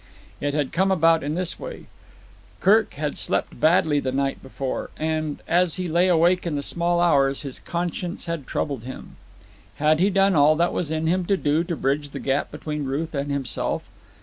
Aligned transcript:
It 0.39 0.55
had 0.55 0.71
come 0.71 0.91
about 0.91 1.21
in 1.23 1.35
this 1.35 1.59
way. 1.59 1.85
Kirk 2.59 2.95
had 2.95 3.19
slept 3.19 3.59
badly 3.59 3.99
the 3.99 4.11
night 4.11 4.41
before, 4.41 4.89
and, 4.97 5.43
as 5.47 5.75
he 5.75 5.87
lay 5.87 6.07
awake 6.07 6.47
in 6.47 6.55
the 6.55 6.63
small 6.63 6.99
hours, 6.99 7.43
his 7.43 7.59
conscience 7.59 8.25
had 8.25 8.47
troubled 8.47 8.81
him. 8.83 9.17
Had 9.75 9.99
he 9.99 10.09
done 10.09 10.33
all 10.33 10.55
that 10.55 10.69
it 10.69 10.73
was 10.73 10.89
in 10.89 11.05
him 11.05 11.25
to 11.25 11.37
do 11.37 11.63
to 11.65 11.75
bridge 11.75 12.09
the 12.09 12.19
gap 12.19 12.49
between 12.49 12.85
Ruth 12.85 13.13
and 13.13 13.31
himself? 13.31 13.91